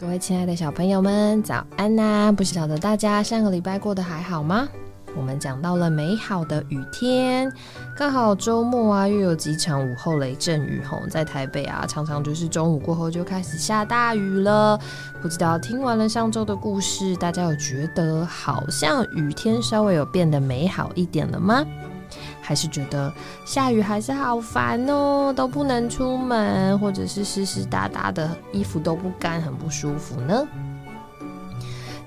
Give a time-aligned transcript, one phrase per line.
[0.00, 2.32] 各位亲爱的小朋友们，早安呐！
[2.34, 4.66] 不晓得大家上个礼拜过得还好吗？
[5.14, 7.52] 我们讲到了美好的雨天，
[7.98, 14.80] 刚好周末啊，又有几场午后雷阵雨吼，在台北啊，常常就是中午过后就开始下大雨了。
[15.20, 21.62] 不知道听完了上周的故事，大家有觉得好像雨天稍微有变得美好一点了吗？
[22.50, 23.12] 还是觉得
[23.44, 30.44] 下雨还是好烦哦，都不能出门，或者是湿湿哒哒的衣服都不干，很不舒服呢？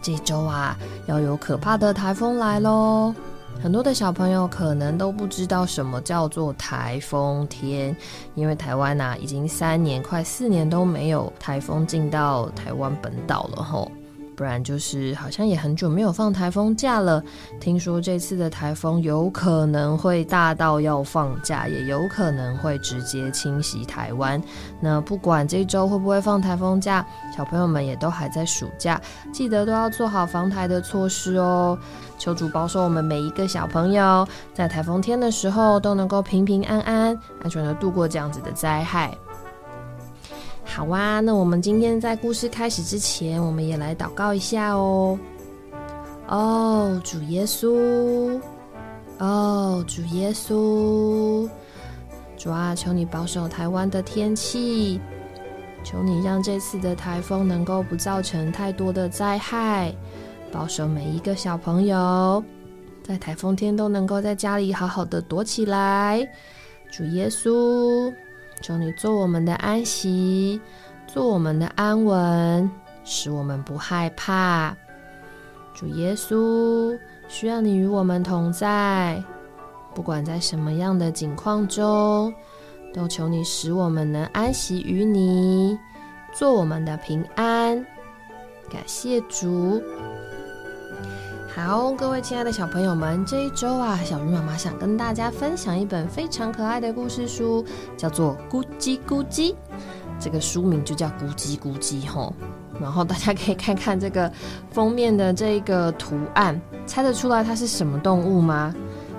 [0.01, 3.15] 这周啊，要有可怕的台风来喽！
[3.63, 7.95] 很多的小朋友可能都不知道什么叫做台风天，
[8.35, 13.89] 因为台湾呐已经三年快四年都没有台风进到台湾本岛了吼。
[14.35, 17.23] 不然就是好像也很久没有放台风假了。
[17.59, 24.41] 听说这次的台风有可能会大到要放假，也有可能会直接侵袭台湾。
[24.79, 28.99] 那不管这周会不会放台风假，小朋友们也都还在暑假，
[29.31, 31.77] 记得都要做好防台的措施哦。
[32.17, 39.15] 求主保守我们每一个小朋友，在台风天的时候都能够平平安安、安全的度过这样子的灾害。
[40.75, 45.19] 好啊，那我们今天在故事开始之前，我们也来祷告一下哦。
[46.27, 48.41] 哦，主耶稣，
[49.19, 51.47] 哦，主耶稣，
[52.35, 54.99] 主啊，求你保守台湾的天气，
[55.83, 59.93] 求你让这次的台风能够不造成太多的灾害，
[60.51, 62.43] 保守每一个小朋友
[63.03, 66.27] 在台风天都能够在家里好好的躲起来。
[66.91, 68.11] 主耶稣。
[68.63, 70.59] 求你做我们的安息，
[71.05, 72.71] 做我们的安稳，
[73.03, 74.73] 使我们不害怕。
[75.73, 76.97] 主耶稣，
[77.27, 79.21] 需要你与我们同在，
[79.93, 82.33] 不管在什么样的境况中，
[82.93, 85.77] 都求你使我们能安息于你，
[86.31, 87.75] 做我们的平安。
[88.69, 89.83] 感谢主。
[91.55, 97.63] 好，各位亲爱的小朋友们，这一周啊，小鱼妈妈想跟大家分享一本非常可爱的故事书，
[97.95, 99.51] 叫做《咕叽咕叽》。
[100.19, 102.33] 这个书名就叫《咕叽咕叽》吼。
[102.81, 104.31] 然后大家可以看看这个
[104.71, 108.73] 封面的这个图案，猜得出来它是什么动物吗？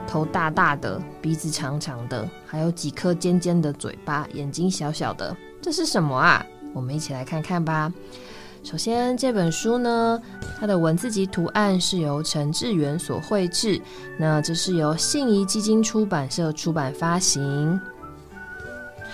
[0.09, 6.45] 头大大的，鼻子长长的，还有几颗尖尖的嘴巴，眼睛小小的，这是什么啊？
[6.73, 7.93] 我们一起来看看吧。
[8.65, 10.21] 首先，这本书呢，
[10.59, 13.81] 它的文字及图案是由陈志远所绘制。
[14.19, 17.79] 那这是由信宜基金出版社出版发行。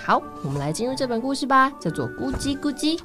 [0.03, 2.97] 好，我们来进入这本故事吧，叫做《咕叽咕叽》。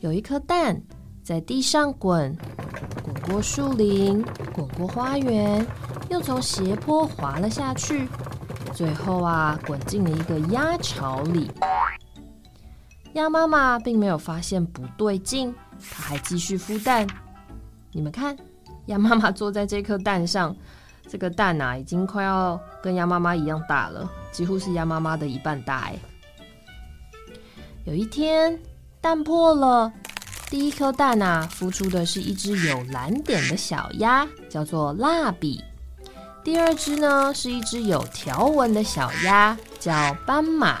[0.00, 0.82] 有一颗蛋
[1.22, 2.36] 在地上滚，
[3.04, 5.64] 滚过树林，滚过花园，
[6.10, 8.08] 又从斜坡滑了下去，
[8.74, 11.48] 最后啊，滚进了一个鸭巢里。
[13.14, 15.54] 鸭妈妈并没有发现不对劲，
[15.90, 17.06] 它还继续孵蛋。
[17.92, 18.36] 你们看，
[18.86, 20.54] 鸭妈妈坐在这颗蛋上，
[21.08, 25.86] 这个蛋啊，已经快要跟鸭妈妈一样大了，几乎是鸭妈妈的一半大。
[25.86, 25.98] 哎，
[27.84, 28.58] 有一天，
[29.00, 29.90] 蛋破了，
[30.50, 35.58] 第一颗蛋啊，孵出的是一只有蓝点的小鸭，叫做蜡笔；
[36.44, 40.80] 第二只呢，是一只有条纹的小鸭，叫斑马。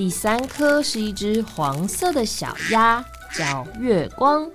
[0.00, 4.48] 第三颗是一只黄色的小鸭，叫月光。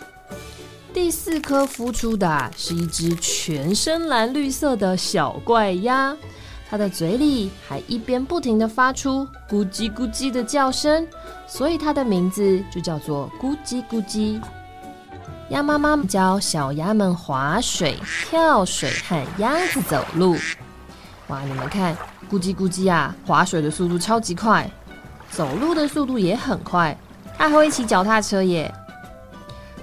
[0.92, 6.18] 第四颗孵出的是一只全身蓝绿色的小怪鸭，
[6.68, 11.08] 它的嘴里还一边不停的发出咕叽咕叽的叫声，
[11.46, 14.42] 所以它的名字就叫做咕叽咕叽。
[15.50, 20.36] 鸭妈妈教小鸭们划水、跳水和鸭子走路。
[21.28, 21.96] 哇，你们看，
[22.32, 24.68] 咕叽咕叽啊，划水的速度超级快。
[25.32, 26.98] 走路的速度也很快，
[27.38, 28.74] 它还会骑脚踏车耶！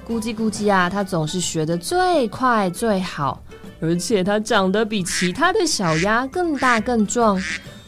[0.08, 3.42] 咕叽咕叽啊，它总是学的最快最好，
[3.80, 7.40] 而且它长得比其他的小鸭更大更壮。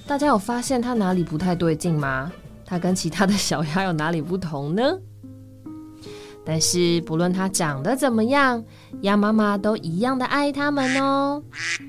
[0.07, 2.31] 大家有发现它哪里不太对劲吗？
[2.65, 4.83] 它跟其他的小鸭有哪里不同呢？
[6.47, 8.63] 但是不论它长得怎么样，
[9.01, 11.43] 鸭妈妈都一样的爱它们哦。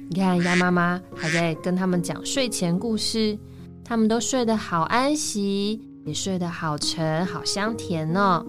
[0.09, 3.37] 你看，鸭妈妈还在跟它们讲睡前故事。
[3.87, 8.43] 他们都睡得好安息，也睡得好沉、好香甜呢。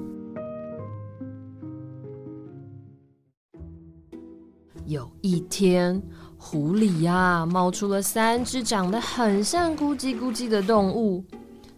[4.87, 6.03] 有一天，
[6.39, 11.23] 湖里呀冒出了三只长得很像咕叽咕叽的动物。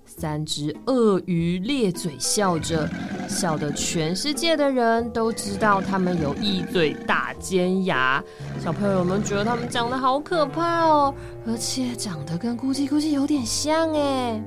[0.04, 2.88] 三只鳄鱼咧嘴笑着，
[3.28, 8.22] 笑得全世界的人都知道他们有一嘴大尖牙。
[8.58, 11.14] 小朋友们觉得他们长得好可怕哦，
[11.46, 14.42] 而且长得跟咕叽咕叽有点像哎。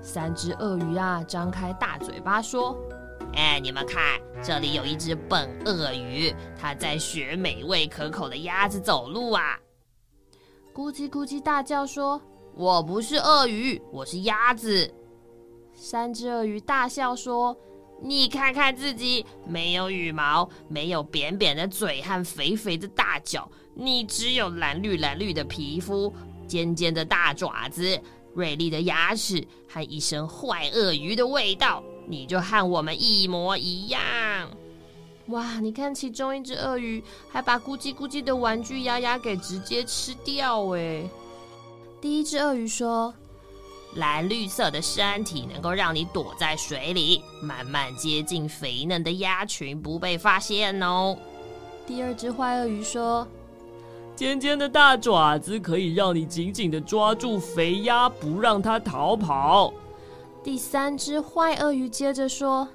[0.00, 2.76] 三只鳄鱼啊，张开大嘴巴说
[3.34, 4.00] ：“哎，你们看，
[4.42, 9.58] 这里有一只笨鳄鱼，它在学美味可口的鸭子走路啊！”
[10.72, 12.20] 咕叽咕叽大叫说
[12.54, 14.88] ：“我不是鳄鱼，我是鸭子。”
[15.74, 17.56] 三只鳄鱼大笑说
[18.00, 26.12] ：“你看看自己，没有羽毛，没有扁扁的嘴和肥肥的大脚，你只有蓝绿蓝绿的皮肤，
[26.46, 28.00] 尖尖的大爪子，
[28.34, 34.00] 锐利的牙齿和一身坏鳄鱼的味道，你就和我们一模一样。”
[35.28, 35.58] 哇！
[35.58, 41.02] 你看，其中一只鳄鱼还把咕叽咕叽的玩具鸭鸭给直接吃掉哎。
[41.98, 43.14] 第一只鳄鱼说
[43.94, 51.16] ：“蓝绿色的身体能够让你躲在水里，慢慢接近肥嫩的鸭群，不被发现哦。”
[51.86, 53.26] 第二只坏鳄鱼说
[54.16, 59.72] ：“尖尖的大爪子可以让你紧紧的抓住肥鸭，不让它逃跑。”
[60.42, 62.68] 第三只坏鳄鱼接着说。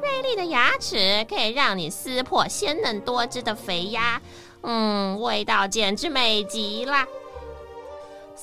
[0.00, 4.20] 锐利的牙齿可以让你撕破鲜嫩多汁的肥鸭，
[4.60, 7.04] 嗯，味道简直美极了。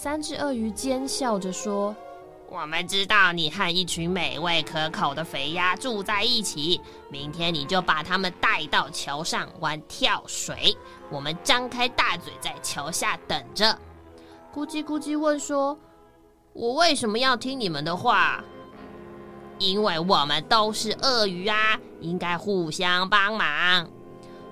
[0.01, 1.93] 三只鳄鱼奸笑着说
[2.47, 6.79] ：“我们知道你和一群美味可口的肥鸭住在一起，
[7.09, 10.73] 明天你就把它们带到桥上玩跳水。
[11.11, 13.77] 我们张开大嘴在桥下等着。”
[14.55, 15.77] 咕叽咕叽问说
[16.55, 18.41] ：“我为什么要听你们的话？”
[19.59, 23.89] 因为我们都是鳄鱼啊，应该互相帮忙。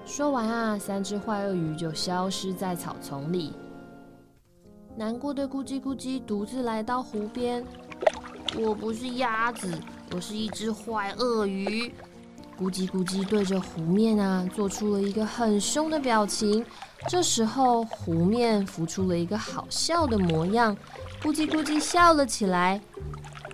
[0.05, 3.53] 说完啊，三只坏鳄鱼就消失在草丛里。
[4.97, 7.63] 难过的咕叽咕叽独自来到湖边。
[8.57, 9.79] 我不是鸭子，
[10.11, 11.93] 我是一只坏鳄鱼。
[12.59, 16.65] 咕叽咕叽对着湖面啊，做出了一个很凶的表情。
[17.07, 20.75] 这时候，湖面浮出了一个好笑的模样。
[21.21, 22.81] 咕叽咕叽笑了起来。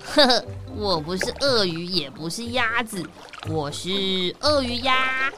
[0.02, 0.46] 呵呵，
[0.78, 3.06] 我不是鳄鱼，也不是鸭子，
[3.50, 5.30] 我是鳄鱼鸭。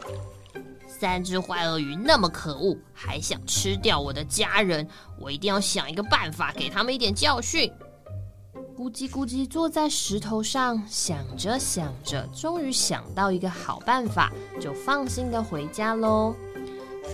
[1.06, 4.88] 三只坏鳄鱼那么可恶，还想吃掉我的家人，
[5.20, 7.72] 我一定要想一个办法，给他们一点教训。
[8.76, 16.34] 咕叽咕叽坐在石头上，想着想着，终于想到一个好办法，就放心的回家喽。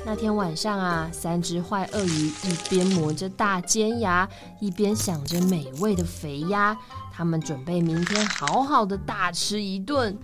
[0.05, 4.25] 那天晚上啊，三只坏鳄鱼一边磨着大尖牙，
[4.61, 6.77] 一边想着美味的肥鸭。
[7.11, 10.17] 他们准备明天好好的大吃一顿。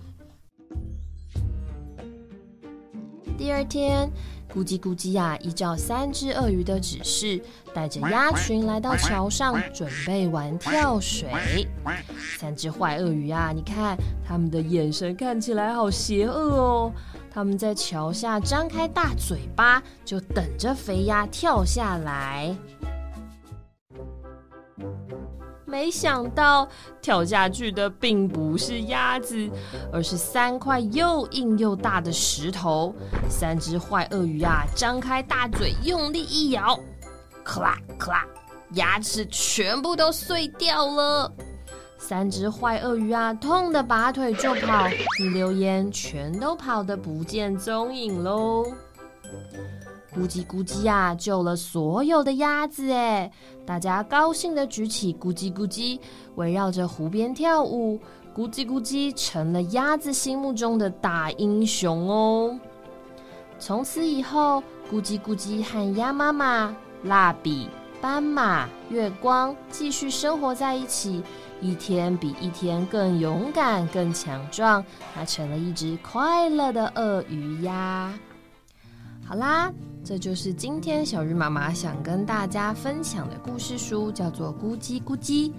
[3.48, 4.12] 第二天，
[4.54, 7.42] 咕叽咕叽呀，依照三只鳄鱼的指示，
[7.72, 11.66] 带着鸭群来到桥上，准备玩跳水。
[12.38, 16.92] 三只坏鳄鱼啊，你看他们的眼神看起来好邪恶哦。
[17.30, 22.54] 他们在桥下张开大嘴巴，就等着肥鸭跳下来。
[25.68, 26.66] 没想到
[27.02, 29.48] 跳下去的并不是鸭子，
[29.92, 32.94] 而是三块又硬又大的石头。
[33.28, 36.80] 三只坏鳄鱼啊，张开大嘴，用力一咬，
[37.44, 38.26] 咔啦咔啦，
[38.72, 41.30] 牙齿全部都碎掉了。
[41.98, 44.88] 三只坏鳄鱼啊，痛得拔腿就跑，
[45.20, 48.64] 一溜烟全都跑得不见踪影喽。
[50.18, 53.30] 咕叽咕叽呀，救了所有的鸭子哎！
[53.64, 56.00] 大家高兴的举起咕叽咕叽，
[56.34, 58.00] 围绕着湖边跳舞。
[58.34, 62.58] 咕叽咕叽成了鸭子心目中的大英雄哦。
[63.60, 67.68] 从此以后，咕叽咕叽和鸭妈妈、蜡笔、
[68.00, 71.22] 斑马、月光继续生活在一起，
[71.60, 74.84] 一天比一天更勇敢、更强壮。
[75.14, 78.12] 它成了一只快乐的鳄鱼鸭。
[79.24, 79.72] 好啦。
[80.08, 85.50] 这就是今天小鱼妈妈想跟大家分享的故事书，叫做《咕叽咕叽》。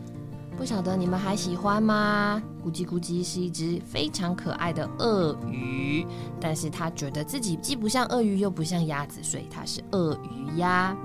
[0.58, 2.42] 不晓得你们还喜欢吗？
[2.66, 6.04] 咕叽咕叽是一只非常可爱的鳄鱼，
[6.42, 10.98] 但是它觉得自己既不像鳄鱼又不像鸭子，所以它是鳄鱼呀。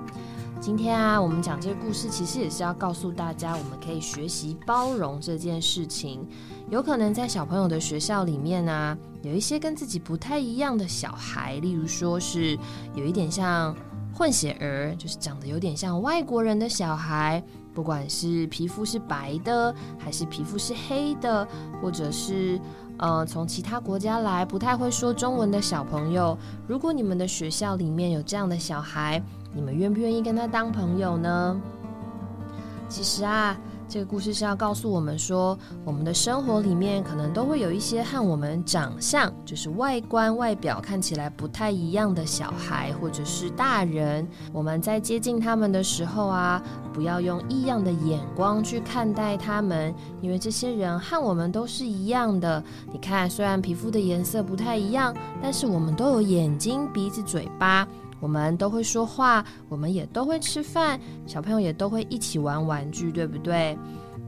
[0.59, 6.27] 今天啊，我们讲这个故事，其实也是要告诉大家，我们可以学习包容这件事情。
[6.71, 12.59] 有可能在小朋友的学校里面呢，有一些跟自己不太一样的小孩，例如说是
[12.95, 13.75] 有一点像
[14.13, 21.49] 混血儿，就是长得有点像外国人的小孩，不管是皮肤是白的，还是皮肤是黑的，
[21.81, 22.61] 或者是
[22.99, 26.37] 呃从其他国家来不太会说中文的小朋友，
[26.69, 29.23] 如果你们的学校里面有这样的小孩，
[29.55, 31.61] 你们愿不愿意跟他当朋友呢？
[32.91, 33.57] 其实啊。
[33.95, 44.27] 这个故事是要告诉我们说，我们的生活里面可能都会有一些和我们长相，就是外观外表看起来不太一样的小孩或者是大人。
[44.53, 46.61] 我们在接近他们的时候啊，
[46.93, 52.61] 不要用异样的眼光去看待他们，因为这些人和我们都是一样的。
[52.93, 57.87] 你看，虽然皮肤的颜色不太一样，但是我们都有眼睛、鼻子、嘴巴。
[58.25, 63.79] 我们都会说话，我们也都会吃饭，小朋友也都会一起玩玩具，对不对？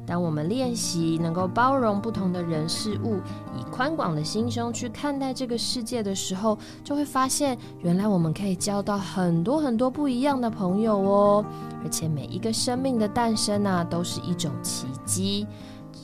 [0.06, 3.16] 当我们练习能够包容不同的人事物，
[3.58, 11.42] 以宽广的心胸去看待这个世界的时候，就会发现，原来我们可以交到很多很多不一样的朋友哦。
[11.82, 15.46] 而且每一个生命的诞生啊，都是一种奇迹。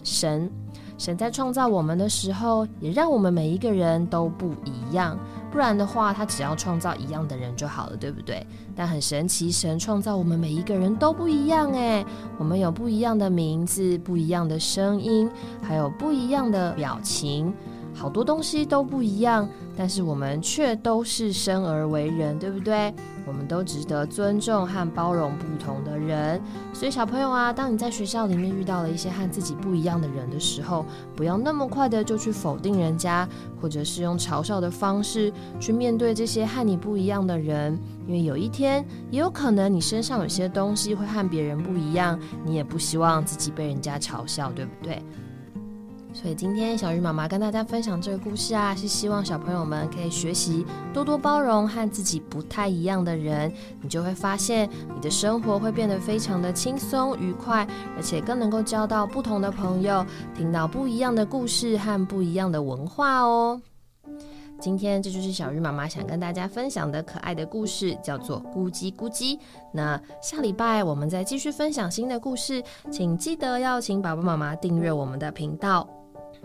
[0.02, 0.50] 神，
[0.96, 5.18] 神在创造我们的时候，也让我们每一个人都不一样。
[5.52, 8.44] 不然的话，他只要创造一样的人就好了，对不对？
[8.74, 12.04] 但很神奇，神创造我们每一个人都不一样诶，
[12.38, 15.30] 我们有不一样的名字，不一样的声音，
[15.62, 17.52] 还有不一样的表情。
[17.94, 22.92] 好多东西都不一样，但是我们却都是生而为人，对不对？
[23.24, 26.40] 我们都值得尊重和包容不同的人。
[26.72, 30.84] 所以小朋友啊，当你在学校里面遇到了一些和自己不一样的人的时候，
[31.14, 33.28] 不要那么快的就去否定人家，
[33.60, 45.00] 或者是用嘲笑的方式去面对这些和你不一样的人，因为有一天也有可能你身上有些东西会和别人不一样，你也不希望自己被人家嘲笑，对不对？
[46.14, 57.66] 所以今天小鱼妈妈跟大家分享这个故事啊，是希望小朋友们可以学习多多包容和自己不太一样的人，你就会发现你的生活会变得非常的轻松愉快，
[57.96, 60.04] 而且更能够交到不同的朋友，
[60.34, 63.60] 听到不一样的故事和不一样的文化哦。
[64.60, 69.36] 今天这就是小鱼妈妈想跟大家分享的可爱的故事，叫做《咕叽咕叽》。
[69.72, 75.88] 那下礼拜我们再继续分享新的故事，请记得要请爸爸妈妈订阅我们的频道。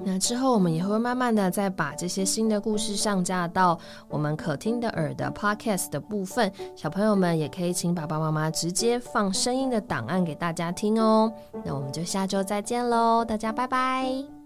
[0.03, 3.77] 那之后，我们也会慢慢的再把这些新的故事上架到
[4.07, 11.31] 我们可听的耳的 podcast 的部分，小朋友们也可以请爸爸妈妈直接放声音的档案给大家听哦。
[11.65, 14.36] 那我们就下周再见喽，大家拜拜。